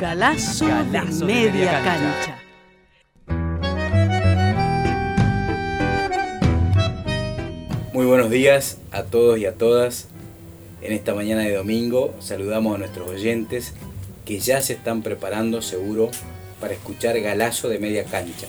[0.00, 2.40] Galazo, Galazo de media cancha.
[3.28, 3.52] cancha.
[7.92, 10.08] Muy buenos días a todos y a todas.
[10.82, 13.74] En esta mañana de domingo saludamos a nuestros oyentes
[14.24, 16.10] que ya se están preparando seguro
[16.60, 18.48] para escuchar Galazo de media cancha,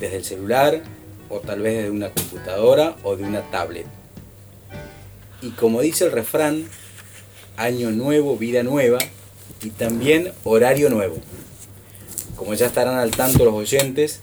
[0.00, 0.82] desde el celular
[1.28, 3.86] o tal vez desde una computadora o de una tablet.
[5.42, 6.64] Y como dice el refrán,
[7.56, 8.98] año nuevo, vida nueva
[9.62, 11.16] y también horario nuevo.
[12.36, 14.20] Como ya estarán al tanto los oyentes,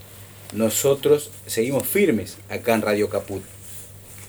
[0.53, 3.43] nosotros seguimos firmes acá en Radio Caput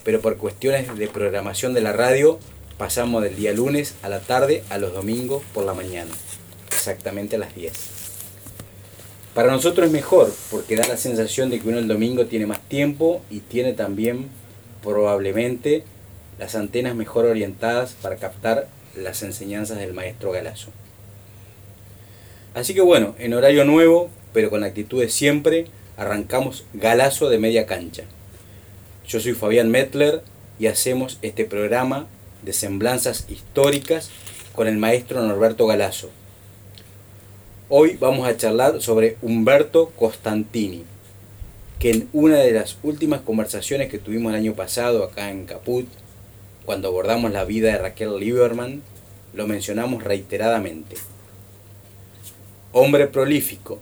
[0.05, 2.39] pero por cuestiones de programación de la radio
[2.79, 6.11] pasamos del día lunes a la tarde a los domingos por la mañana,
[6.69, 7.73] exactamente a las 10.
[9.35, 12.61] Para nosotros es mejor porque da la sensación de que uno el domingo tiene más
[12.69, 14.29] tiempo y tiene también
[14.83, 15.85] probablemente
[16.39, 20.71] las antenas mejor orientadas para captar las enseñanzas del maestro Galazo.
[22.55, 25.67] Así que bueno, en horario nuevo, pero con la actitud de siempre,
[25.97, 28.05] arrancamos Galazo de media cancha.
[29.09, 30.23] Yo soy Fabián Mettler
[30.61, 32.07] y hacemos este programa
[32.43, 34.11] de semblanzas históricas
[34.55, 36.11] con el maestro Norberto Galazo.
[37.69, 40.85] Hoy vamos a charlar sobre Humberto Costantini,
[41.81, 45.89] que en una de las últimas conversaciones que tuvimos el año pasado acá en Caput,
[46.65, 48.83] cuando abordamos la vida de Raquel Lieberman,
[49.33, 50.97] lo mencionamos reiteradamente.
[52.75, 53.81] Hombre prolífico,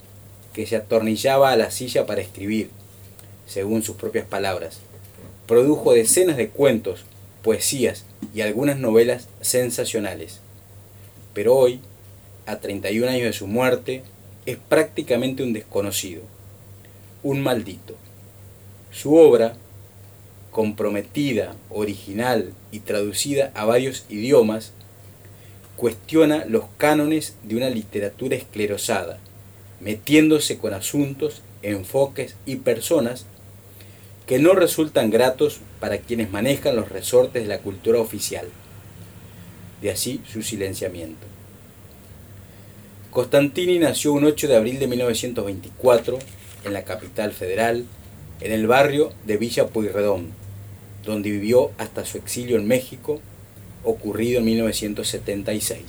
[0.53, 2.71] que se atornillaba a la silla para escribir,
[3.47, 4.79] según sus propias palabras
[5.53, 7.05] produjo decenas de cuentos,
[7.43, 10.41] poesías y algunas novelas sensacionales.
[11.35, 11.81] Pero hoy,
[12.47, 14.03] a 31 años de su muerte,
[14.47, 16.23] es prácticamente un desconocido,
[17.23, 17.97] un maldito.
[18.91, 19.55] Su obra,
[20.51, 24.73] comprometida, original y traducida a varios idiomas,
[25.77, 29.19] cuestiona los cánones de una literatura esclerosada,
[29.81, 33.27] metiéndose con asuntos, enfoques y personas
[34.27, 38.47] que no resultan gratos para quienes manejan los resortes de la cultura oficial.
[39.81, 41.27] De así su silenciamiento.
[43.11, 46.19] Costantini nació un 8 de abril de 1924
[46.65, 47.85] en la capital federal,
[48.41, 50.29] en el barrio de Villa Pueyrredón,
[51.05, 53.21] donde vivió hasta su exilio en México,
[53.85, 55.83] ocurrido en 1976.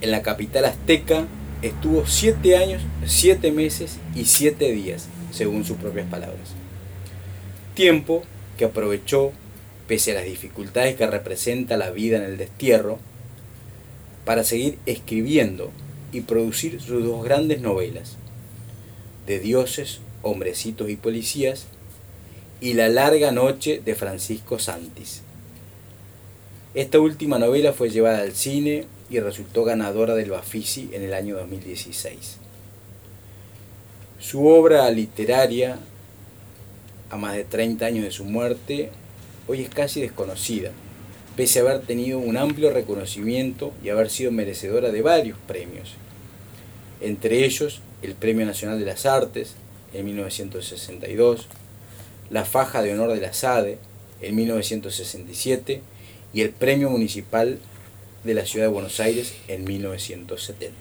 [0.00, 1.26] En la capital azteca
[1.62, 6.54] estuvo siete años, siete meses y siete días, según sus propias palabras
[7.74, 8.22] tiempo
[8.56, 9.32] que aprovechó,
[9.86, 12.98] pese a las dificultades que representa la vida en el destierro,
[14.24, 15.70] para seguir escribiendo
[16.12, 18.16] y producir sus dos grandes novelas,
[19.26, 21.66] De dioses, hombrecitos y policías,
[22.60, 25.22] y La larga noche de Francisco Santis.
[26.74, 31.36] Esta última novela fue llevada al cine y resultó ganadora del Bafisi en el año
[31.36, 32.38] 2016.
[34.18, 35.78] Su obra literaria
[37.10, 38.90] a más de 30 años de su muerte,
[39.46, 40.72] hoy es casi desconocida,
[41.36, 45.94] pese a haber tenido un amplio reconocimiento y haber sido merecedora de varios premios,
[47.00, 49.54] entre ellos el Premio Nacional de las Artes
[49.92, 51.46] en 1962,
[52.30, 53.78] la Faja de Honor de la SADE
[54.20, 55.93] en 1967
[56.34, 57.58] y el Premio Municipal
[58.24, 60.74] de la Ciudad de Buenos Aires en 1970.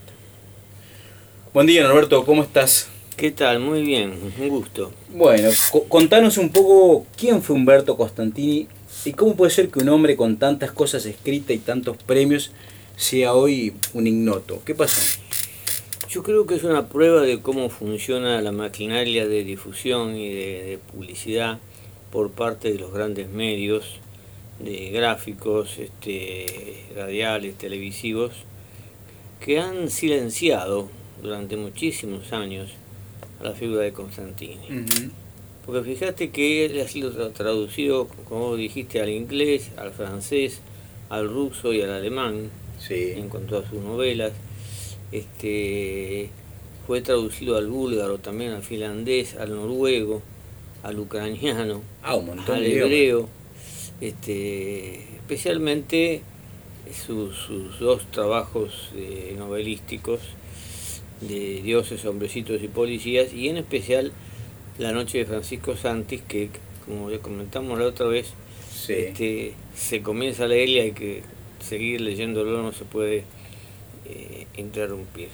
[1.53, 2.87] Buen día Norberto, ¿cómo estás?
[3.15, 3.59] ¿Qué tal?
[3.59, 4.91] Muy bien, un gusto.
[5.09, 8.67] Bueno, co- contanos un poco quién fue Humberto Costantini
[9.05, 12.51] y cómo puede ser que un hombre con tantas cosas escritas y tantos premios
[12.95, 14.61] sea hoy un ignoto.
[14.65, 15.19] ¿Qué pasó?
[16.09, 20.63] Yo creo que es una prueba de cómo funciona la maquinaria de difusión y de,
[20.63, 21.59] de publicidad
[22.11, 23.99] por parte de los grandes medios,
[24.59, 28.31] de gráficos, este, radiales, televisivos,
[29.43, 30.89] que han silenciado
[31.21, 32.71] durante muchísimos años
[33.39, 34.57] a la figura de Constantini.
[35.65, 40.59] Porque fíjate que él ha sido tra- traducido, como dijiste, al inglés, al francés,
[41.09, 42.49] al ruso y al alemán,
[42.79, 43.11] Sí.
[43.15, 44.33] en cuanto a sus novelas.
[45.11, 46.29] Este,
[46.87, 50.21] fue traducido al búlgaro, también al finlandés, al noruego,
[50.83, 53.29] al ucraniano, Ah, al hebreo,
[54.01, 56.21] este, especialmente
[56.93, 60.19] sus, sus dos trabajos eh, novelísticos
[61.21, 64.11] de dioses, hombrecitos y policías, y en especial
[64.77, 66.49] La Noche de Francisco Santis, que
[66.85, 68.33] como ya comentamos la otra vez,
[68.87, 71.23] este, se comienza a leer y hay que
[71.59, 73.23] seguir leyéndolo, no se puede
[74.05, 75.29] eh, interrumpir.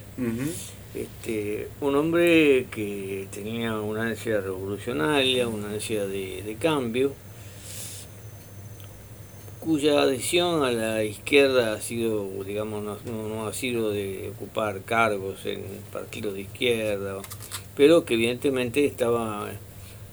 [0.96, 7.14] este, un hombre que tenía una ansia revolucionaria, una ansia de, cambio,
[9.60, 15.64] cuya adhesión a la izquierda ha sido, digamos, no, ha sido de ocupar cargos en
[15.92, 17.22] partidos de izquierda,
[17.76, 19.50] pero que evidentemente estaba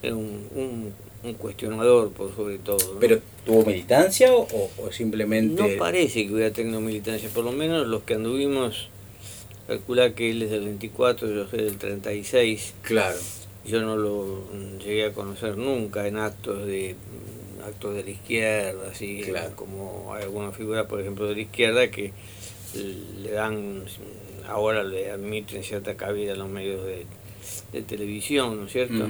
[0.02, 0.92] en un
[1.26, 2.98] un cuestionador por sobre todo.
[3.00, 5.60] ¿Pero tuvo militancia o, simplemente...?
[5.60, 8.88] No parece que hubiera tenido militancia, por lo menos los que anduvimos,
[9.66, 12.74] calcular que él es del 24, yo soy del 36.
[12.82, 13.18] Claro.
[13.64, 14.44] Yo no lo
[14.78, 16.94] llegué a conocer nunca en actos de
[17.66, 19.22] actos de la izquierda, así
[19.54, 22.12] como hay alguna figura, por ejemplo, de la izquierda que
[23.22, 23.84] le dan,
[24.48, 27.06] ahora le admiten cierta cabida a los medios de,
[27.86, 29.06] televisión, ¿no es cierto?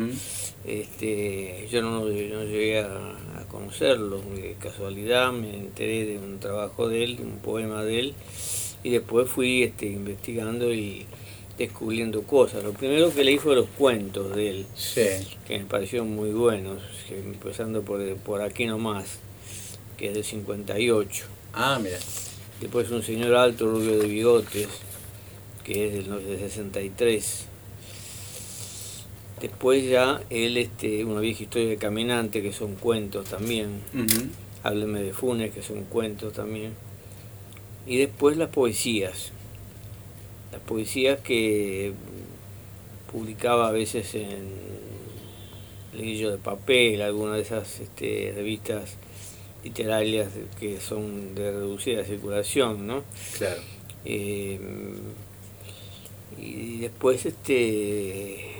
[0.66, 7.18] Este, yo no, llegué a, conocerlo, de casualidad me enteré de un trabajo de él,
[7.22, 8.14] un poema de él,
[8.82, 11.06] y después fui este, investigando y
[11.58, 12.62] descubriendo cosas.
[12.62, 14.66] Lo primero que leí fue los cuentos de él,
[15.46, 19.18] que me parecieron muy buenos, empezando por, por aquí nomás,
[19.96, 21.24] que es del 58.
[21.54, 21.98] Ah, mira.
[22.60, 24.68] Después un señor alto, rubio de bigotes,
[25.64, 27.46] que es del, del 63
[29.40, 33.82] Después ya él, este, una vieja historia de caminante, que son cuentos también.
[34.62, 36.72] Hábleme de Funes, que son cuentos también.
[37.86, 39.32] Y después las poesías.
[40.52, 41.92] Las poesías que
[43.10, 44.48] publicaba a veces en
[45.94, 48.96] Lillo de Papel, alguna de esas este, revistas
[49.64, 50.28] literarias
[50.60, 53.02] que son de reducida circulación, ¿no?
[53.38, 53.60] Claro.
[54.04, 54.60] Eh,
[56.38, 58.56] y después este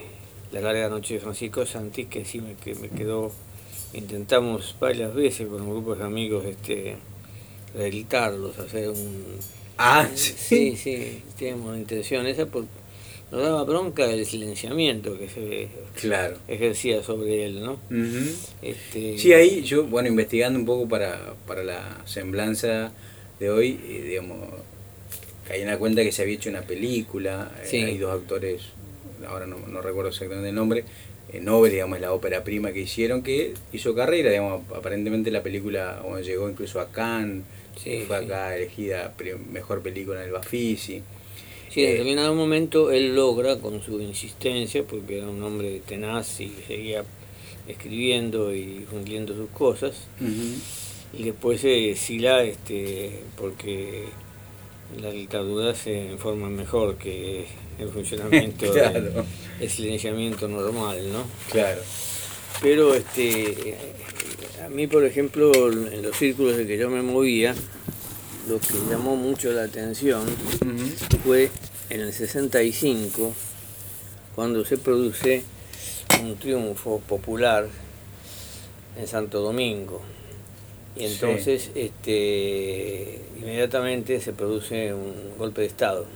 [0.53, 3.33] la larga noche de Francisco Santi, que sí me, que me quedó,
[3.93, 6.97] intentamos varias veces con un grupo de amigos este,
[7.75, 9.25] rehabilitarlos, hacer un...
[9.79, 12.69] Ah, sí, sí, tenemos la intención esa, porque
[13.31, 15.69] nos daba bronca el silenciamiento que se
[16.01, 16.39] claro.
[16.49, 17.79] ejercía sobre él, ¿no?
[18.63, 19.19] este...
[19.19, 22.93] Sí, ahí yo, bueno, investigando un poco para, para la semblanza
[23.39, 24.39] de hoy, eh, digamos,
[25.47, 28.63] caí en la cuenta que se había hecho una película, eh, hay dos actores
[29.27, 30.85] ahora no, no recuerdo exactamente el nombre,
[31.33, 36.03] eh, Nobel, digamos, la ópera prima que hicieron, que hizo carrera, digamos, aparentemente la película
[36.23, 37.45] llegó incluso a Cannes,
[38.07, 39.15] fue acá elegida
[39.51, 41.03] mejor película en el Bafisi.
[41.71, 46.41] Sí, en eh, determinado momento él logra, con su insistencia, porque era un hombre tenaz
[46.41, 47.05] y seguía
[47.69, 50.07] escribiendo y cumpliendo sus cosas,
[51.13, 54.05] y después se sila este, porque
[55.01, 57.47] la dictadura se informa mejor que
[57.79, 58.73] el funcionamiento
[59.59, 61.25] del silenciamiento normal, ¿no?
[61.51, 61.81] Claro.
[62.63, 63.77] Pero este
[64.65, 67.55] a mí, por ejemplo, en los círculos de que yo me movía,
[68.49, 70.25] lo que llamó mucho la atención
[71.25, 71.51] fue
[71.89, 73.33] en el 65,
[74.35, 75.45] cuando se produce
[76.21, 77.69] un triunfo popular
[78.99, 80.03] en Santo Domingo.
[80.97, 86.07] Y entonces este, inmediatamente se produce un golpe de Estado.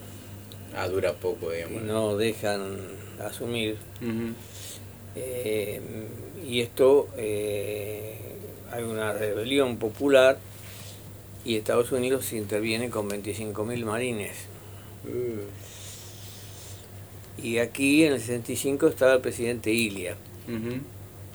[0.75, 1.83] Ah, dura poco, digamos.
[1.83, 2.77] No dejan
[3.19, 3.77] asumir.
[5.17, 5.81] Eh,
[6.47, 8.17] y esto, eh,
[8.71, 10.39] hay una rebelión popular
[11.45, 14.37] y Estados Unidos interviene con 25.000 marines.
[15.05, 15.49] Uh.
[17.43, 20.17] Y aquí en el 65 estaba el presidente Ilia.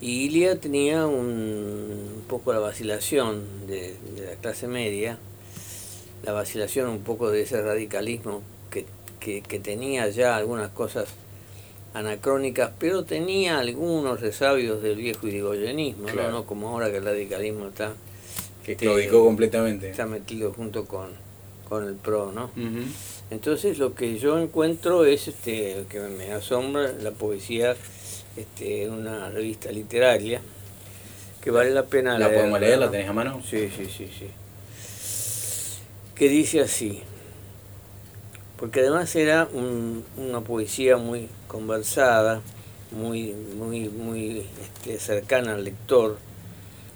[0.02, 5.18] Y Ilia tenía un, poco la vacilación de, la clase media,
[6.24, 8.42] la vacilación un poco de ese radicalismo
[9.26, 11.08] que, tenía ya algunas cosas
[11.94, 16.46] anacrónicas, pero tenía algunos resabios del viejo irigoyenismo, ¿no?
[16.46, 17.94] como ahora que el radicalismo está...
[18.64, 19.92] Que este, completamente.
[19.92, 21.10] Está metido junto con,
[21.70, 22.50] con el PRO, ¿no?
[23.30, 27.76] Entonces lo que yo encuentro es este que me asombra la poesía
[28.36, 30.42] este, una revista literaria
[31.44, 32.80] que vale la pena ¿La podemos leer?
[32.80, 33.42] ¿La tenés a mano?
[33.48, 34.28] Sí, sí, sí, sí.
[36.16, 37.04] Que dice así,
[38.58, 39.48] porque además era
[40.18, 42.42] una poesía muy conversada,
[42.92, 46.18] muy, muy, muy este, cercana al lector,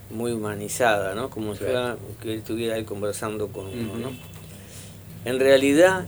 [0.10, 1.30] muy humanizada, ¿no?
[1.30, 4.12] Como si fuera que estuviera ahí conversando con uno, ¿no?
[5.26, 6.06] En realidad,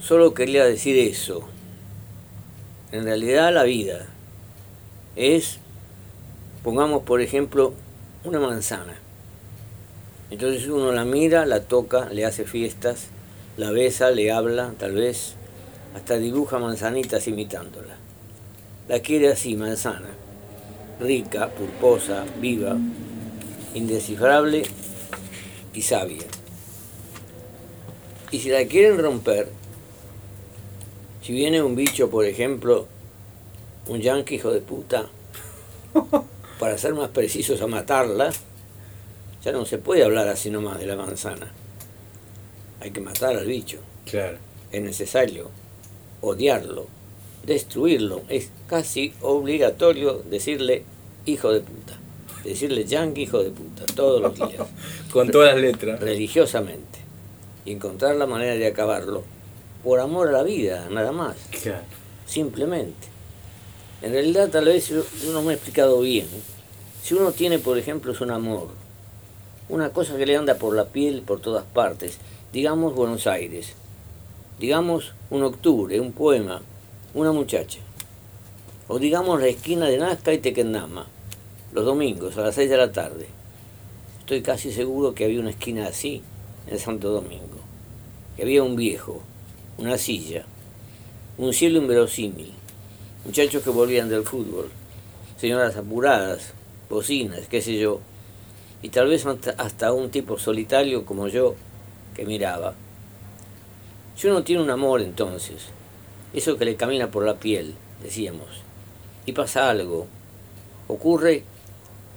[0.00, 1.48] solo quería decir eso,
[2.92, 4.06] en realidad la vida
[5.16, 5.58] es,
[6.62, 7.74] pongamos por ejemplo,
[8.24, 8.96] una manzana.
[10.30, 13.08] Entonces uno la mira, la toca, le hace fiestas,
[13.56, 15.34] la besa, le habla, tal vez,
[15.94, 17.96] hasta dibuja manzanitas imitándola.
[18.88, 20.10] La quiere así, manzana,
[21.00, 22.76] rica, pulposa, viva,
[23.74, 24.62] indescifrable
[25.72, 26.26] y sabia.
[28.30, 29.48] Y si la quieren romper,
[31.22, 32.86] si viene un bicho, por ejemplo,
[33.88, 35.08] un yanqui hijo de puta,
[36.58, 38.30] para ser más precisos a matarla,
[39.42, 41.52] ya no se puede hablar así nomás de la manzana.
[42.80, 43.78] Hay que matar al bicho.
[44.04, 44.38] Claro.
[44.70, 45.50] Es necesario
[46.20, 46.86] odiarlo,
[47.44, 48.22] destruirlo.
[48.28, 50.84] Es casi obligatorio decirle
[51.24, 51.98] hijo de puta.
[52.44, 54.66] Decirle yanqui hijo de puta todos los días.
[55.12, 56.00] Con todas las letras.
[56.00, 57.00] Religiosamente.
[57.64, 59.24] Y encontrar la manera de acabarlo.
[59.82, 61.36] Por amor a la vida, nada más.
[61.62, 61.84] Claro.
[62.26, 63.08] Simplemente.
[64.02, 65.02] En realidad tal vez yo
[65.32, 66.26] no me he explicado bien.
[67.02, 68.68] Si uno tiene, por ejemplo, es un amor,
[69.68, 72.18] una cosa que le anda por la piel por todas partes,
[72.56, 73.74] digamos Buenos Aires,
[74.58, 76.62] digamos un octubre, un poema,
[77.12, 77.80] una muchacha,
[78.88, 81.06] o digamos la esquina de Nazca y Tequendama,
[81.74, 83.26] los domingos a las 6 de la tarde.
[84.20, 86.22] Estoy casi seguro que había una esquina así
[86.66, 87.60] en Santo Domingo,
[88.36, 89.20] que había un viejo,
[89.76, 90.46] una silla,
[91.36, 92.54] un cielo inverosímil,
[93.26, 94.70] muchachos que volvían del fútbol,
[95.36, 96.54] señoras apuradas,
[96.88, 98.00] bocinas, qué sé yo,
[98.80, 99.26] y tal vez
[99.58, 101.54] hasta un tipo solitario como yo
[102.16, 102.74] que miraba.
[104.16, 105.66] Si uno tiene un amor entonces,
[106.32, 108.48] eso que le camina por la piel, decíamos,
[109.26, 110.06] y pasa algo,
[110.88, 111.44] ocurre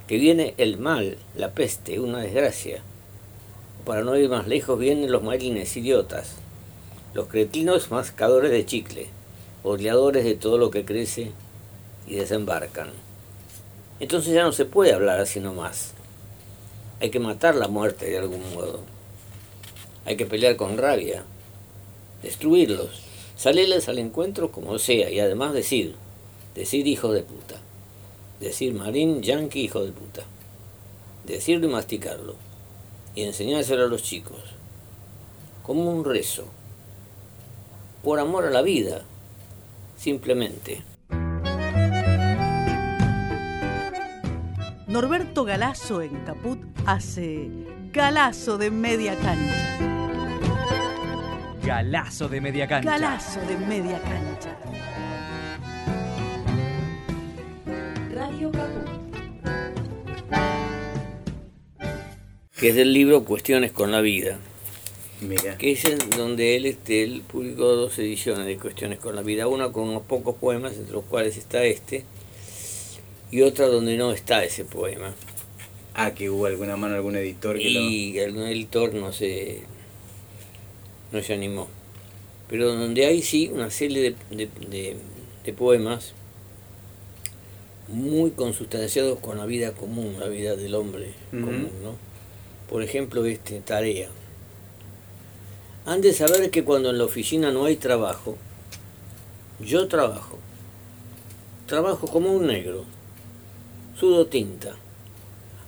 [0.08, 2.82] que viene el mal, la peste, una desgracia.
[3.86, 6.38] Para no ir más lejos vienen los marines idiotas,
[7.14, 9.08] los cretinos mascadores de chicle,
[9.64, 11.32] oleadores de todo lo que crece
[12.08, 12.90] y desembarcan.
[14.00, 15.94] Entonces ya no se puede hablar así nomás.
[17.02, 18.99] Hay que matar la muerte de algún modo.
[20.10, 21.24] Hay que pelear con rabia,
[22.24, 23.04] destruirlos,
[23.36, 25.98] salirles al encuentro como sea y además decir,
[26.56, 27.58] decir hijo de puta,
[28.40, 30.24] decir marín yankee hijo de puta,
[31.28, 32.38] decirlo y masticarlo
[33.14, 34.40] y enseñárselo a los chicos,
[35.62, 36.46] como un rezo,
[38.04, 39.04] por amor a la vida,
[39.96, 40.82] simplemente.
[44.88, 47.48] Norberto Galazo en Caput hace
[47.94, 49.89] Galazo de media cancha.
[51.70, 52.90] Galazo de media cancha.
[52.90, 54.58] Galazo de media cancha.
[58.12, 58.90] Radio Caput.
[62.60, 64.40] Que es del libro Cuestiones con la vida.
[65.22, 65.60] Mira.
[65.60, 69.46] que es en donde él, este, él publicó dos ediciones de Cuestiones con la vida,
[69.46, 72.04] una con unos pocos poemas, entre los cuales está este,
[73.30, 75.14] y otra donde no está ese poema.
[75.94, 77.80] Ah, que hubo alguna mano, algún editor que lo...
[77.80, 79.62] Y algún editor no se,
[81.12, 81.68] no se animó.
[82.50, 84.98] Pero donde hay sí una serie de, de- de-
[85.44, 86.14] de poemas
[87.88, 91.96] muy consustanciados con la vida común, la vida del hombre común, ¿no?
[92.70, 94.10] Por ejemplo, este, tarea.
[95.86, 98.38] Han de saber que cuando en la oficina no hay trabajo,
[99.60, 100.38] yo trabajo.
[101.66, 102.86] Trabajo como un negro.
[104.00, 104.76] Sudo tinta.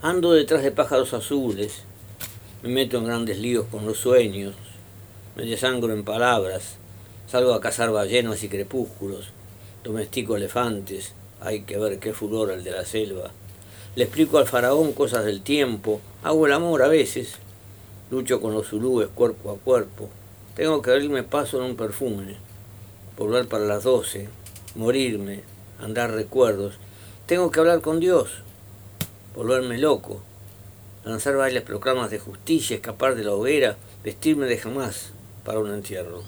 [0.04, 1.84] Ando detrás de pájaros azules.
[2.62, 4.54] Me meto en grandes líos con los sueños.
[5.34, 6.76] Me desangro en palabras.
[7.26, 9.30] Salgo a cazar ballenas y crepúsculos.
[9.82, 11.14] Domestico elefantes.
[11.40, 13.32] Hay que ver qué furor el de la selva.
[13.96, 16.02] Le explico al faraón cosas del tiempo.
[16.22, 17.36] Hago el amor a veces.
[18.10, 20.10] Lucho con los zulúes cuerpo a cuerpo.
[20.54, 22.36] Tengo que abrirme paso en un perfume.
[23.18, 24.28] Volver para las doce.
[24.76, 25.44] Morirme.
[25.80, 26.74] Andar recuerdos.
[27.26, 28.32] Tengo que hablar con Dios.
[29.34, 30.22] Volverme loco.
[31.06, 36.24] Lanzar bailes proclamas de justicia, escapar de la hoguera, vestirme de jamás para un entierro.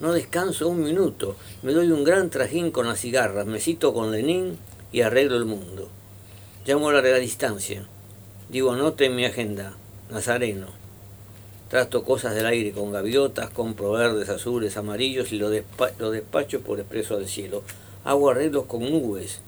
[0.00, 1.36] No descanso un minuto.
[1.62, 3.46] Me doy un gran trajín con las cigarras.
[3.46, 4.58] Me cito con Lenin
[4.92, 5.88] y arreglo el mundo.
[6.66, 7.86] Llamo a larga distancia.
[8.48, 9.74] Digo, anote en mi agenda.
[10.10, 10.66] Nazareno.
[11.68, 16.60] Trato cosas del aire con gaviotas, compro verdes, azules, amarillos y lo, despa- lo despacho
[16.60, 17.62] por expreso al cielo.
[18.04, 19.40] Hago arreglos con nubes.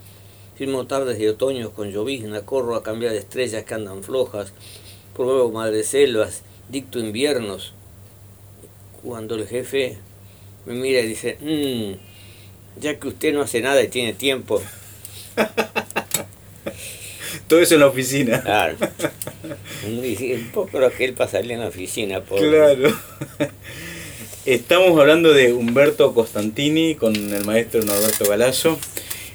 [0.57, 4.53] Firmo tardes de otoño con llovizna, corro a cambiar estrellas que andan flojas,
[5.15, 7.75] promuevo madreselvas, dicto inviernos.
[9.03, 9.97] Cuando el jefe
[10.67, 14.61] me mira y dice, "Mm, ya que usted no hace nada y tiene tiempo,
[17.47, 18.43] Todo eso en la oficina.
[18.43, 18.77] claro.
[19.87, 22.49] Un poco lo que él pasaría en la oficina, pobre.
[22.51, 22.99] Claro.
[24.47, 28.79] Estamos hablando de Humberto Costantini con el maestro Norberto Galazo.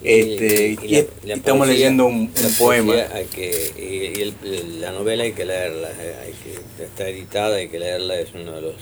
[0.03, 2.29] Este, y, la- y la estamos poesía- leyendo un,
[2.59, 2.93] poema.
[2.93, 7.69] poesía hay que, y, el- la novela hay que leerla, hay que, está editada, hay
[7.69, 8.75] que leerla, es uno de los...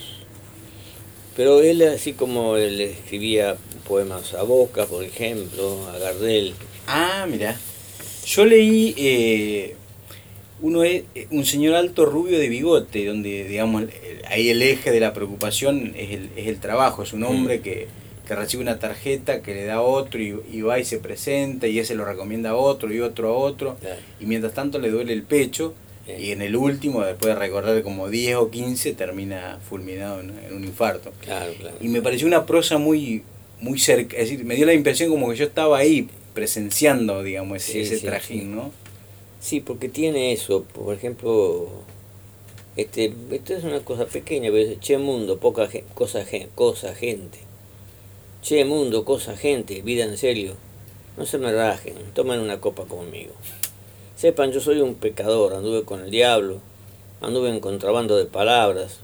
[1.36, 3.56] Pero él, así como él escribía
[3.88, 6.54] poemas a Boca, por ejemplo, a Gardel,
[6.88, 7.58] Ah, mira.
[8.26, 9.76] Yo leí eh,
[10.62, 13.90] uno es eh, un señor alto rubio de bigote, donde digamos el-
[14.28, 17.62] ahí el eje de la preocupación es el, es el trabajo, es un hombre Mm.
[17.62, 17.88] que,
[18.28, 21.68] que recibe una tarjeta que le da a otro y, y va y se presenta
[21.68, 24.00] y ese lo recomienda a otro y otro a otro Claro.
[24.20, 25.74] y mientras tanto le duele el pecho.
[26.08, 30.54] Y en el último, después de recorrer como 10 o 15, termina fulminado en, en
[30.56, 31.12] un infarto.
[31.22, 31.76] claro, claro.
[31.80, 33.24] Y me pareció una prosa muy,
[33.60, 37.58] muy cerca, es decir, me dio la impresión como que yo estaba ahí presenciando, digamos,
[37.58, 38.46] ese, Sí, ese sí, trajín, sí.
[38.48, 38.72] ¿no?
[39.40, 41.70] Sí, porque tiene eso, por ejemplo,
[42.76, 47.40] este, esto es una cosa pequeña, pero dice, che mundo, poca gen- cosa, cosa gente.
[48.42, 50.56] Che mundo, cosa gente, vida en serio.
[51.18, 53.34] No se me rajen, tomen una copa conmigo.
[54.22, 56.60] Sepan, yo soy un pecador, anduve con el diablo,
[57.22, 59.00] anduve en contrabando de palabras,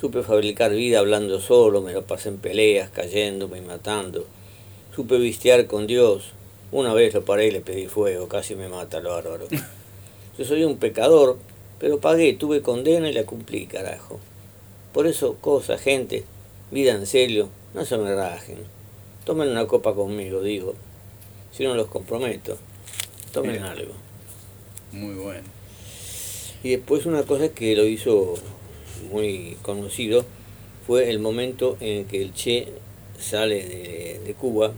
[0.00, 4.24] supe fabricar vida hablando solo, me lo pasé en peleas, cayéndome y matando.
[4.94, 6.26] Supe vistear con Dios,
[6.70, 9.48] una vez lo paré y le pedí fuego, casi me mata el bárbaro.
[10.38, 11.36] Yo soy un pecador,
[11.80, 14.20] pero pagué, tuve condena y la cumplí, carajo.
[14.92, 16.22] Por eso, cosa, gente,
[16.70, 18.58] vida en serio, no se me rajen.
[19.24, 20.76] Tomen una copa conmigo, digo.
[21.50, 22.56] Si no los comprometo,
[23.32, 24.03] tomen algo.
[24.94, 25.42] Muy bueno.
[26.62, 28.34] Y después una cosa que lo hizo
[29.10, 30.24] muy conocido
[30.86, 32.68] fue el momento en que el Che
[33.18, 34.72] sale de, de Cuba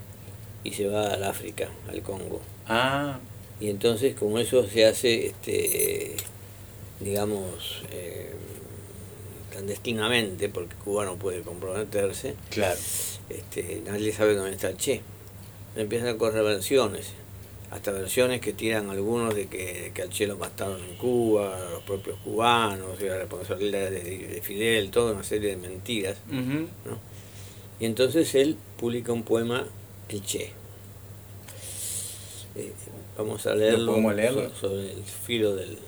[0.64, 2.40] y se va al África, al Congo.
[2.66, 3.18] Ah,
[3.60, 6.16] Y entonces como eso se hace, este,
[7.00, 8.32] digamos, eh,
[9.50, 12.78] clandestinamente, porque Cuba no puede comprometerse, claro.
[13.28, 15.00] este, nadie sabe dónde está el Che.
[15.76, 17.08] Empiezan a correr versiones,
[17.70, 21.58] hasta versiones que tiran algunos de que, de que al Che lo mataron en Cuba,
[21.72, 26.16] los propios cubanos, la responsabilidad de, de Fidel, toda una serie de mentiras.
[26.30, 26.98] ¿no?
[27.80, 29.64] Y entonces él publica un poema,
[30.08, 30.52] El Che.
[32.54, 32.72] Eh,
[33.18, 34.48] vamos a leerlo, podemos leerlo?
[34.50, 35.78] so- sobre el filo del,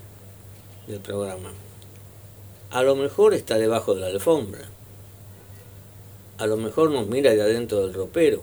[0.87, 1.53] del programa.
[2.71, 4.69] A lo mejor está debajo de la alfombra.
[6.39, 8.43] A lo mejor nos mira de adentro del ropero.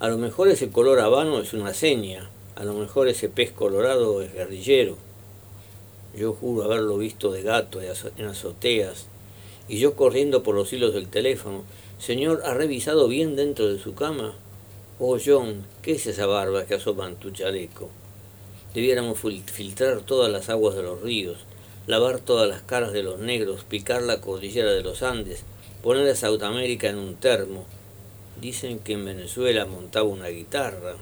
[0.00, 2.28] A lo mejor ese color habano es una seña.
[2.56, 4.96] A lo mejor ese pez colorado es guerrillero.
[6.16, 9.06] Yo juro haberlo visto de gato en azo- en azoteas.
[9.68, 11.64] Y yo corriendo por los hilos del teléfono.
[11.98, 14.34] Señor, ¿ha revisado bien dentro de su cama?
[14.98, 17.88] Oh, John, ¿qué es esa barba que asoma en tu chaleco?
[18.74, 21.38] Debiéramos fil- filtrar todas las aguas de los ríos,
[21.86, 25.44] lavar todas las caras de los negros, picar la cordillera de los Andes,
[25.82, 27.64] poner a Sudamérica en un termo.
[28.40, 30.96] Dicen que en Venezuela montaba una guitarra,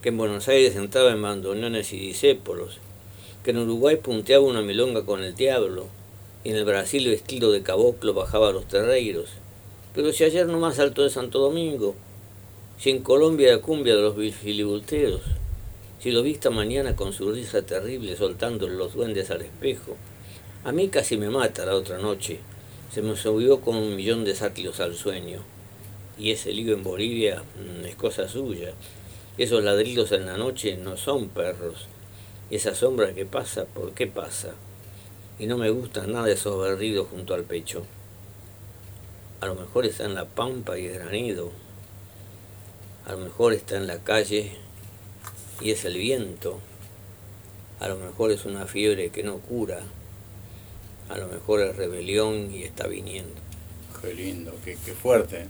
[0.00, 2.78] que en Buenos Aires entraba en bandoneones y disépolos,
[3.42, 5.88] que en Uruguay punteaba una milonga con el diablo,
[6.44, 9.30] y en el Brasil vestido de caboclo bajaba a los terreiros.
[9.94, 11.94] Pero si ayer nomás saltó de Santo Domingo,
[12.78, 15.22] si en Colombia la cumbia de los filibulteros,
[15.98, 19.96] si lo vista mañana con su risa terrible soltando los duendes al espejo,
[20.62, 22.38] a mí casi me mata la otra noche,
[22.92, 25.42] se me subió con un millón de sátiros al sueño,
[26.18, 28.72] y ese lío en Bolivia mm, es cosa suya,
[29.38, 31.88] esos ladridos en la noche no son perros,
[32.50, 34.54] y esa sombra que pasa, ¿por qué pasa?
[35.38, 37.84] Y no me gustan nada esos berridos junto al pecho.
[39.40, 41.52] A lo mejor está en la pampa y es granido.
[43.04, 44.52] A lo mejor está en la calle
[45.60, 46.58] y es el viento.
[47.80, 49.82] A lo mejor es una fiebre que no cura.
[51.10, 53.40] A lo mejor es rebelión y está viniendo.
[54.00, 55.46] Qué lindo, qué, qué fuerte.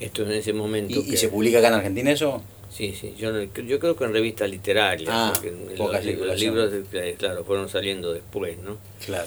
[0.00, 0.94] Esto en ese momento.
[0.94, 2.42] ¿Y, y que- se publica acá en Argentina eso?
[2.70, 7.16] Sí, sí, yo, yo creo que en revistas literarias, Ah, porque los, los libros, eh,
[7.18, 8.76] claro, fueron saliendo después, ¿no?
[9.04, 9.26] Claro.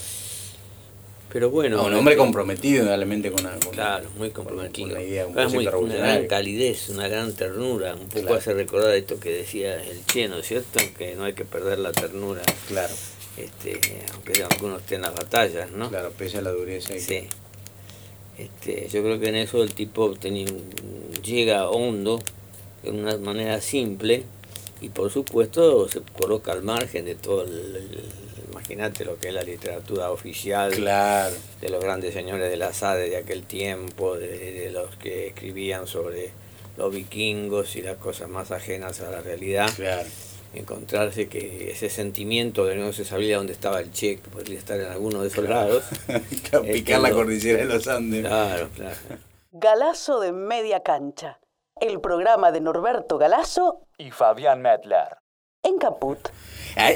[1.34, 1.78] Pero bueno.
[1.78, 3.72] No, un hombre comprometido realmente con algo.
[3.72, 4.90] Claro, muy con comprometido.
[4.90, 7.94] una idea, un Además, muy- una gran calidez, una gran ternura.
[7.96, 8.36] Un poco Claro.
[8.36, 10.80] hace recordar esto que decía el Che, ¿no es cierto?
[10.98, 12.94] Que no hay que perder la ternura, Claro,
[13.38, 13.80] este,
[14.14, 15.90] aunque algunos estén las batallas, ¿no?
[15.90, 16.94] claro, pese a la dureza.
[16.96, 17.28] y- Sí.
[18.41, 20.47] Este, yo creo que en eso el tipo tenía
[21.23, 22.21] llega hondo
[22.84, 24.23] de una manera simple
[24.82, 27.99] y por supuesto se coloca al margen de todo el, el-
[28.51, 33.10] imagínate lo que es la literatura oficial Claro, de los grandes señores de la SADE
[33.10, 36.32] de aquel tiempo, de, de los que escribían sobre
[36.77, 40.08] los vikingos y las cosas más ajenas a la realidad, claro.
[40.54, 44.80] Encontrarse que ese sentimiento de no se sabía dónde estaba el Che, que podría estar
[44.80, 45.84] en alguno de esos lados.
[46.74, 48.26] Picar la cordillera de los Andes.
[48.26, 48.96] Claro, claro.
[49.52, 51.40] Galazo de media cancha.
[51.80, 55.18] el programa de Norberto Galazo y Fabián Medler.
[55.64, 56.20] en Caput.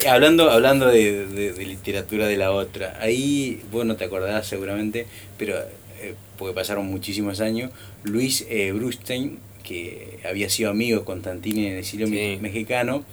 [0.07, 5.05] Hablando, hablando de, de- de literatura de la otra, ahí vos no te acordás seguramente,
[5.37, 5.55] pero
[6.01, 7.71] eh, porque pasaron muchísimos años,
[8.03, 11.97] Luis eh, Brustein, que había sido amigo de Constantini en el Sí.
[12.05, 13.03] me- mexicano,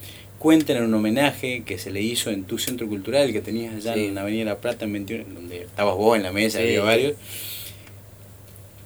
[0.43, 3.95] cuenta en un homenaje que se le hizo en tu centro cultural que tenías allá
[3.95, 4.07] Sí.
[4.07, 6.65] en Avenida La Plata, en 21, donde estabas vos en la mesa, Sí.
[6.65, 7.15] había varios.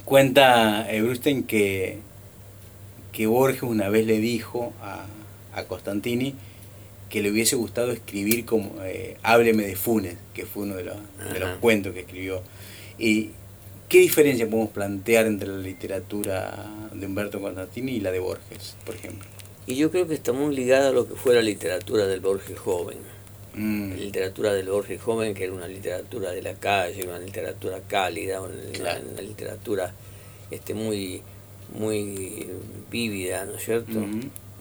[0.05, 1.99] Cuenta eh, Brustein que,
[3.13, 5.07] que Borges una vez le dijo a,
[5.59, 6.35] a Constantini
[7.09, 10.97] que le hubiese gustado escribir como eh, Hábleme de Funes, que fue uno de los,
[11.33, 12.43] de los cuentos que escribió.
[12.99, 13.31] ¿Y
[13.89, 18.95] qué diferencia podemos plantear entre la literatura de Humberto Constantini y la de Borges, por
[18.97, 19.27] ejemplo?
[19.67, 22.59] Y yo creo que está muy ligada a lo que fue la literatura del Borges
[22.59, 22.99] joven.
[23.55, 27.81] Mm, La literatura del Borges joven, que era una literatura de la calle, una literatura
[27.89, 29.01] cálida, una, Claro.
[29.13, 29.93] una literatura
[30.51, 31.23] este, muy,
[31.75, 32.47] muy
[32.91, 33.99] vívida, ¿no es cierto?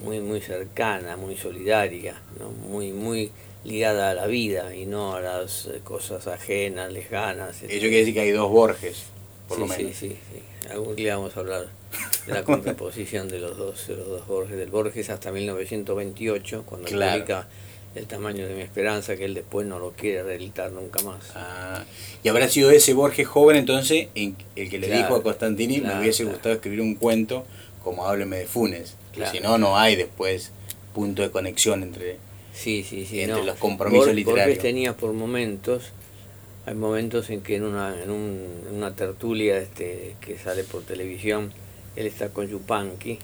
[0.03, 2.49] Muy, muy cercana, muy solidaria, ¿no?
[2.49, 3.31] muy, muy
[3.63, 7.57] ligada a la vida y no a las eh, cosas ajenas, lejanas.
[7.57, 7.79] Eso este.
[7.79, 9.03] quiere decir que hay dos Borges,
[9.47, 9.95] por sí, lo menos.
[9.95, 10.69] Sí, sí, sí.
[10.69, 11.67] Algún día vamos a hablar
[12.27, 16.88] de la contraposición de los dos, de los dos Borges, del Borges hasta 1928, cuando
[16.88, 17.13] Claro.
[17.13, 17.47] publica
[17.95, 21.31] El tamaño de mi esperanza, que él después no lo quiere reeditar nunca más.
[21.34, 21.81] Ah,
[22.23, 25.79] y habrá sido ese Borges joven entonces en- el que le Claro, dijo a Constantini
[25.79, 27.45] me hubiese gustado escribir un cuento
[27.81, 28.95] como Hábleme de Funes.
[29.13, 29.25] que.
[29.27, 30.51] Si no, no hay después
[30.93, 32.17] punto de conexión entre...
[32.53, 33.21] Sí, sí, sí.
[33.21, 33.45] Entre no.
[33.45, 34.47] los compromisos Bor- literarios.
[34.58, 35.84] Borges tenía por momentos,
[36.65, 40.84] hay momentos en que en una, en un- en una tertulia este, que sale por
[40.84, 41.53] televisión,
[41.95, 43.19] él está con Yupanqui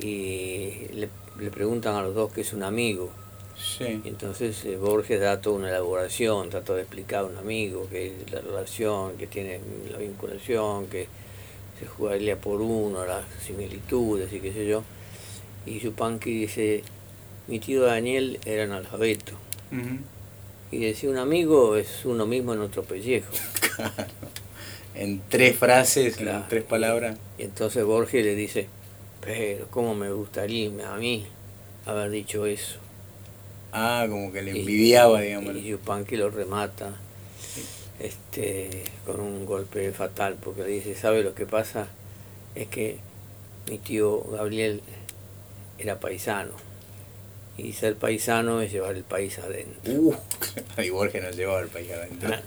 [0.00, 3.10] y le, le preguntan a los dos que es un amigo.
[3.56, 4.00] Sí.
[4.04, 8.08] Y entonces eh, Borges da toda una elaboración, trató de explicar a un amigo que
[8.08, 9.60] es la relación, que tiene
[9.90, 11.08] la vinculación, que
[11.78, 14.84] se jugaría por uno, las similitudes y qué sé yo.
[15.66, 16.82] Y Yupanqui dice,
[17.46, 19.32] mi tío Daniel era analfabeto.
[20.70, 23.32] Y decía, un amigo es uno mismo en otro pellejo.
[24.98, 26.38] En tres frases, Claro.
[26.40, 27.16] en tres palabras.
[27.38, 28.66] Y entonces Borges le dice,
[29.20, 31.26] pero cómo me gustaría a mí
[31.86, 32.78] haber dicho eso.
[33.72, 35.54] Ah, como que le Y- envidiaba, digamos.
[35.54, 36.92] Y Yupanqui lo remata
[38.00, 41.88] este, con un golpe fatal, porque le dice, ¿sabe lo que pasa?
[42.54, 42.98] Es que
[43.68, 44.82] mi tío Gabriel
[45.78, 46.52] era paisano.
[47.56, 49.92] Y ser paisano es llevar el país adentro.
[49.92, 50.14] Uh,
[50.82, 52.28] y Borges nos llevaba al país adentro.
[52.28, 52.42] Claro.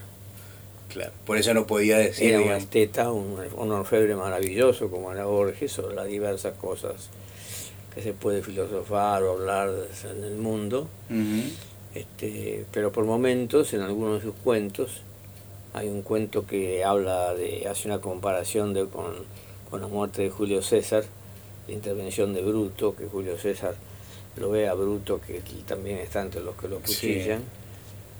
[0.91, 1.11] Claro.
[1.25, 5.25] Por eso no podía decir, Era un digamos, esteta, un, un orfebre maravilloso como era
[5.25, 7.09] Borges sobre las diversas cosas
[7.95, 9.69] que se puede filosofar o hablar
[10.09, 10.87] en el mundo.
[11.93, 15.01] Este, pero por momentos, en algunos de sus cuentos,
[15.73, 19.13] hay un cuento que habla de, hace una comparación de, con,
[19.69, 21.03] con la muerte de Julio César,
[21.67, 23.75] la intervención de Bruto, que Julio César
[24.37, 26.81] lo ve a Bruto, que también está entre los que lo Sí.
[26.95, 27.43] cuchillan,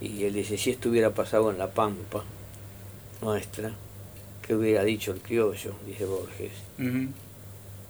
[0.01, 2.23] y él dice, si esto hubiera pasado en la Pampa
[3.21, 3.71] nuestra,
[4.45, 5.73] ¿qué hubiera dicho el criollo?
[5.86, 6.51] Dice Borges.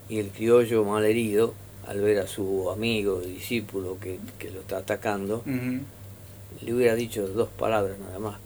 [0.10, 1.54] Y el criollo mal herido,
[1.88, 5.44] al ver a su amigo, discípulo que, que lo está atacando,
[6.62, 8.38] le hubiera dicho dos palabras nada más,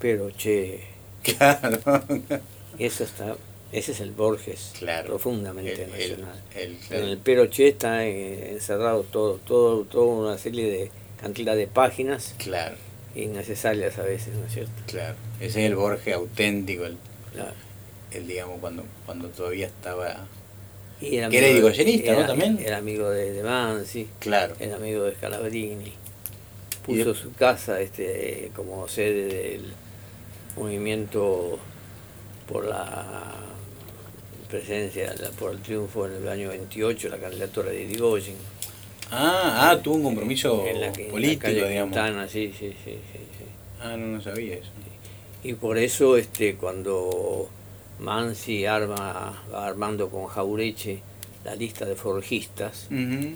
[0.00, 0.84] pero che,
[1.22, 1.80] Claro.
[2.78, 3.36] eso está,
[3.72, 5.08] ese es el Borges, Claro.
[5.08, 6.42] profundamente El- el- nacional.
[6.54, 11.56] el- en el pero che está eh, encerrado todo, todo, toda una serie de cantidad
[11.56, 12.76] de páginas Claro,
[13.14, 14.72] innecesarias a veces, ¿no es cierto?
[14.86, 15.14] claro.
[15.40, 16.96] Ese es el Borges auténtico, el,
[17.32, 17.52] Claro.
[18.10, 20.26] el, digamos, cuando, cuando todavía estaba...
[21.00, 22.18] Y era Que era amigo de- irigoyenista, ¿no?
[22.18, 22.58] era- También.
[22.58, 24.54] Era amigo de, de Mansi, Claro.
[24.58, 25.84] era amigo de Scalabrini.
[25.84, 25.92] De-
[26.82, 29.72] Puso su casa este, como sede del
[30.56, 31.58] movimiento
[32.48, 33.32] por la
[34.48, 38.36] presencia, por el triunfo en el año 28, la candidatura de Irigoyen.
[39.10, 41.82] Ah, ah, tuvo un compromiso en la, que- en la político, digamos.
[41.94, 42.98] Quintana, sí, sí, sí.
[43.80, 44.70] Ah, no, no sabía eso.
[45.42, 47.48] Y por eso este cuando
[48.00, 51.00] Mansi arma, va armando con Jaureche
[51.44, 53.34] la lista de forjistas, Ujú.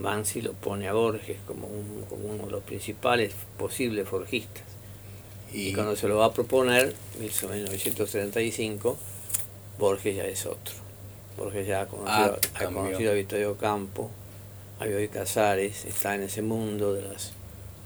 [0.00, 4.64] Mansi lo pone a Borges como, un- como uno de los principales posibles forjistas.
[5.52, 8.96] Y, Y, cuando se lo va a proponer, en 1975,
[9.78, 10.74] Borges ya es otro.
[11.36, 14.10] Borges ya ha conocido, Ah, ha conocido a Vittorio Campo,
[14.78, 17.32] a Bioy Casares, está en ese mundo de las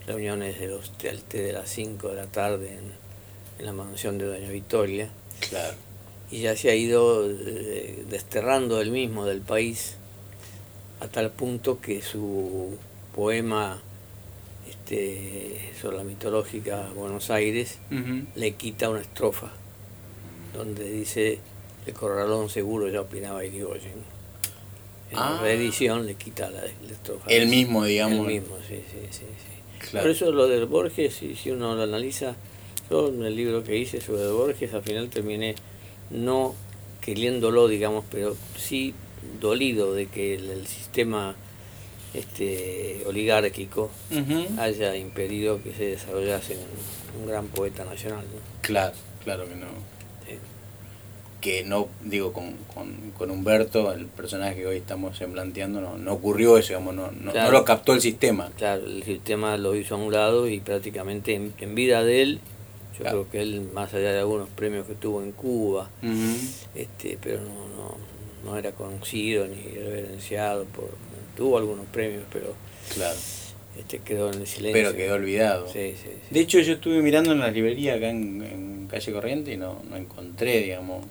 [0.06, 2.92] reuniones de los, té de las 5 de la tarde en,
[3.58, 5.08] en la mansión de Doña Victoria
[5.48, 5.76] claro.
[6.30, 9.96] y ya se ha ido eh, desterrando él mismo del país
[11.00, 12.76] a tal punto que su
[13.14, 13.80] poema
[14.68, 17.78] este, sobre la mitológica Buenos Aires
[18.34, 19.50] le quita una estrofa
[20.54, 21.38] donde dice
[21.86, 24.19] el corralón seguro ya opinaba Irigoyen.
[25.14, 25.34] Ah.
[25.36, 27.28] la reedición le quita la estrofa.
[27.28, 28.26] El mismo, digamos.
[28.26, 29.18] El mismo, sí, sí, sí.
[29.18, 29.88] sí.
[29.90, 30.04] Claro.
[30.04, 32.36] Por eso lo del Borges, si, si uno lo analiza,
[32.90, 35.54] yo en el libro que hice sobre Borges, al final terminé
[36.10, 36.54] no
[37.00, 38.94] queriéndolo, digamos, pero sí
[39.40, 41.34] dolido de que el, el sistema
[42.14, 43.90] este oligárquico
[44.58, 48.24] haya impedido que se desarrollase un, un gran poeta nacional.
[48.24, 48.40] ¿no?
[48.62, 48.94] Claro,
[49.24, 49.66] claro que no.
[51.40, 56.12] Que no, digo, con, con, con Humberto, el personaje que hoy estamos planteando, no, no
[56.12, 57.50] ocurrió eso, digamos, no, no, Claro.
[57.52, 58.50] no lo captó el sistema.
[58.58, 62.40] Claro, el sistema lo hizo a un lado y prácticamente en, en vida de él,
[62.98, 63.22] yo Claro.
[63.22, 65.88] creo que él, más allá de algunos premios que tuvo en Cuba,
[66.74, 67.96] este pero no, no,
[68.44, 70.90] no era conocido ni reverenciado por
[71.36, 72.54] tuvo algunos premios pero
[72.94, 73.16] Claro,
[73.78, 75.66] este quedó en el silencio pero quedó olvidado.
[75.72, 76.18] sí, sí, sí.
[76.34, 79.80] De hecho, yo estuve mirando en la librería acá en, en Calle Corriente y no,
[79.88, 81.06] no encontré, digamos.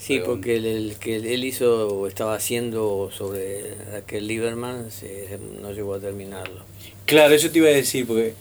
[0.00, 5.38] Sí, pero- porque el, el que él hizo o estaba haciendo sobre aquel Lieberman se,
[5.60, 6.62] no llegó a terminarlo.
[7.04, 8.32] Claro, eso te iba a decir, porque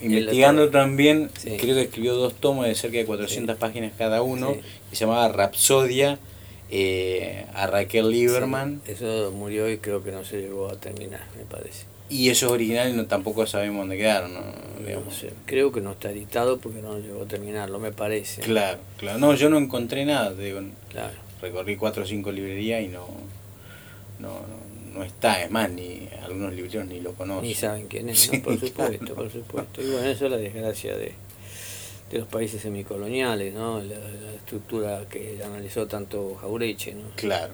[0.00, 1.56] investigando también, Sí.
[1.60, 4.60] creo que escribió dos tomos de cerca de 400 páginas cada uno, Sí.
[4.90, 6.18] que se llamaba Rapsodia
[6.70, 11.44] eh, a Raquel Lieberman, eso murió y creo que no se llegó a terminar me
[11.44, 14.34] parece y esos originales no, tampoco sabemos dónde quedaron.
[14.34, 14.40] ¿no?
[14.40, 18.78] no sé, creo que no está editado porque no llegó a terminarlo me parece Claro,
[18.98, 19.18] claro.
[19.18, 23.06] No, yo no encontré nada, te digo, claro recorrí cuatro o cinco librerías y no,
[24.18, 27.44] no, no, no está, es más, ni algunos libreros ni lo conocen.
[27.44, 29.14] Ni saben quién es, por supuesto, claro.
[29.14, 29.82] por supuesto.
[29.82, 31.12] Y bueno, eso es la desgracia de,
[32.10, 33.80] de los países semicoloniales, ¿no?
[33.80, 37.08] La, la estructura que analizó tanto Jaureche, ¿no?
[37.16, 37.52] Claro.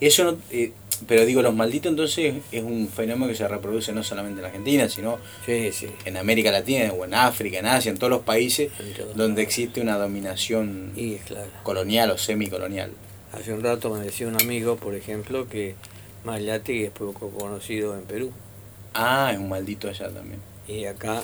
[0.00, 0.72] Eso no, eh,
[1.06, 4.88] pero digo, los malditos entonces es un fenómeno que se reproduce no solamente en Argentina,
[4.88, 5.88] sino Sí, sí.
[6.04, 8.70] en América Latina o en África, en Asia, en todos los países
[9.14, 11.48] donde existe una dominación Y es claro.
[11.62, 12.92] colonial o semicolonial.
[13.32, 15.74] Hace un rato me decía un amigo, por ejemplo, que
[16.24, 18.32] Magliatti es poco conocido en Perú.
[18.94, 20.40] Ah, es un maldito allá también.
[20.68, 21.22] Y acá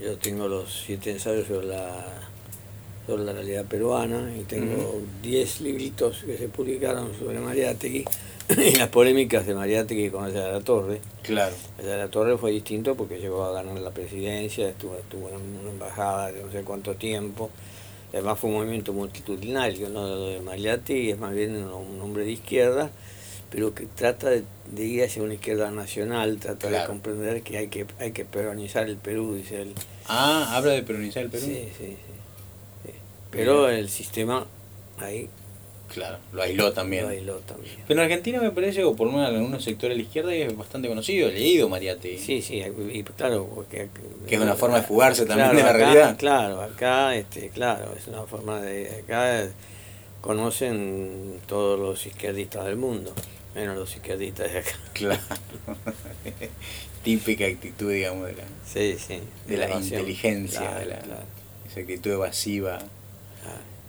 [0.00, 2.04] yo tengo los siete ensayos sobre la,
[3.06, 8.04] sobre la realidad peruana y tengo 10 libritos que se publicaron sobre Mariátegui
[8.56, 11.00] y las polémicas de Mariátegui con Allá de la Torre.
[11.22, 11.54] Claro.
[11.78, 15.36] Allá de la Torre fue distinto porque llegó a ganar la presidencia, estuvo, estuvo en
[15.60, 17.50] una embajada de no sé cuánto tiempo.
[18.12, 20.06] Además fue un movimiento multitudinario, ¿no?
[20.06, 22.90] Lo de Mariátegui es más bien un, hombre de izquierda,
[23.50, 27.68] pero que trata de, de ir hacia una izquierda nacional, trata de comprender que hay
[27.68, 29.74] que hay que peronizar el Perú, dice él.
[30.08, 31.46] Ah, habla de peronizar el Perú.
[31.46, 32.11] Sí, sí, sí.
[33.32, 34.46] Pero el sistema
[34.98, 35.28] ahí
[35.92, 37.02] Claro, lo aisló también.
[37.02, 37.74] lo bailó también.
[37.86, 40.34] Pero en Argentina me parece, o por lo menos en algunos sectores de la izquierda,
[40.34, 42.16] es bastante conocido, leído Mariate.
[42.18, 43.88] Sí, sí, y claro, porque
[44.26, 46.16] Que es una forma de fugarse también Claro, de la acá- realidad.
[46.18, 49.48] Claro, acá, este, claro, es una forma de, acá
[50.22, 53.12] conocen todos los izquierdistas del mundo,
[53.54, 54.70] menos los izquierdistas de acá.
[54.94, 55.20] Claro.
[57.04, 59.18] Típica actitud, digamos, de la, Sí, sí.
[59.46, 61.22] de la inteligencia, Claro, de la, claro,
[61.68, 62.78] esa actitud evasiva.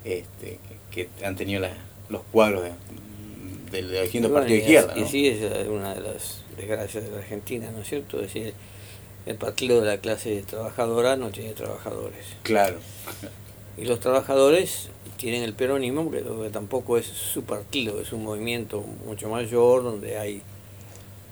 [0.03, 0.59] Este,
[0.91, 1.77] que, han tenido las-
[2.09, 2.71] los cuadros de,
[3.71, 4.95] de, de bueno, partidos de izquierda.
[4.95, 5.07] ¿no?
[5.07, 8.17] Sí, es una de las desgracias de la Argentina, ¿no es cierto?
[8.21, 8.53] Es decir,
[9.25, 12.25] el partido de la clase trabajadora no tiene trabajadores.
[12.43, 12.77] Claro,
[13.77, 19.29] Y los trabajadores tienen el peronismo, que tampoco es su partido, es un movimiento mucho
[19.29, 20.41] mayor donde hay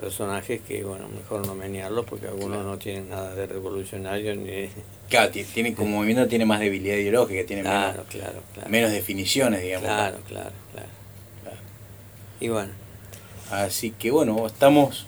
[0.02, 2.70] personajes que, bueno, mejor no menearlos porque algunos Claro.
[2.72, 4.70] no tienen nada de revolucionario ni de...
[5.10, 9.62] claro ti- tiene, como movimiento tiene más debilidad ideológica, tiene Claro, menos, claro, menos definiciones,
[9.62, 9.86] digamos.
[9.88, 10.88] Claro, claro, claro.
[12.42, 12.72] Y bueno,
[13.52, 15.06] Así que bueno, estamos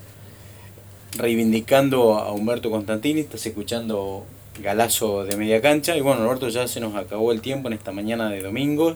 [1.18, 4.26] reivindicando a Humberto Constantini, estás escuchando
[4.62, 7.92] Galazo de Media Cancha y bueno, Alberto ya se nos acabó el tiempo en esta
[7.92, 8.96] mañana de domingo.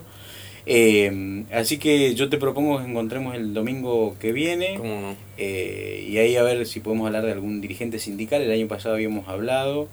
[0.70, 5.16] Eh, así que yo te propongo que encontremos el domingo que viene ¿cómo no?
[5.38, 8.42] eh, y ahí a ver si podemos hablar de algún dirigente sindical.
[8.42, 9.88] El año pasado habíamos hablado,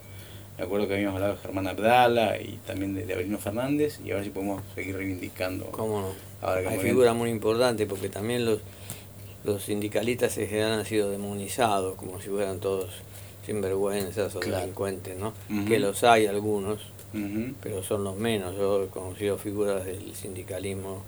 [0.58, 4.10] me acuerdo que habíamos hablado de Germán Abdala y también de, de Avelino Fernández y
[4.10, 5.66] a ver si podemos seguir reivindicando.
[5.66, 6.08] ¿Cómo no?
[6.42, 8.58] Ahora que Hay figuras muy importantes porque también los,
[9.44, 12.90] los sindicalistas en general han sido demonizados como si fueran todos
[13.46, 14.59] sinvergüenzas o Claro.
[14.61, 15.33] delincuentes, ¿no?
[15.68, 16.80] Que los hay algunos,
[17.62, 18.57] pero son los menos.
[18.57, 21.02] Yo he conocido figuras del sindicalismo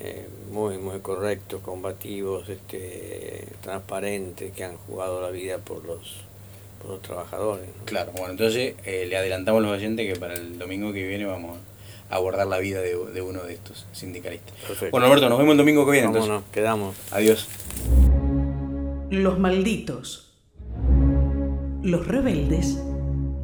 [0.00, 6.18] eh, muy, muy correctos, combativos, este, transparentes, que han jugado la vida por los,
[6.80, 7.66] por los trabajadores.
[7.78, 7.84] ¿no?
[7.86, 11.24] Claro, bueno, entonces eh, le adelantamos a los oyentes que para el domingo que viene
[11.24, 11.58] vamos
[12.10, 14.54] a abordar la vida de, de uno de estos sindicalistas.
[14.66, 14.90] Perfecto.
[14.92, 16.06] Bueno, Alberto, nos vemos el domingo que viene.
[16.08, 16.50] ¿Cómo Entonces.
[16.52, 16.96] Quedamos.
[17.10, 17.48] Adiós.
[19.10, 20.27] Los malditos
[21.82, 22.82] los rebeldes,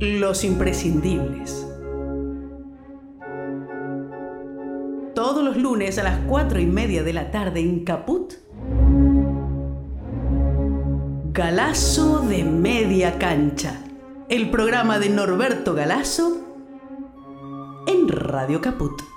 [0.01, 1.67] los imprescindibles.
[5.15, 8.35] Todos los lunes a las cuatro y media de la tarde en Caput,
[11.33, 13.81] Galazo de Media Cancha,
[14.29, 16.41] el programa de Norberto Galazo
[17.87, 19.14] en Radio Caput.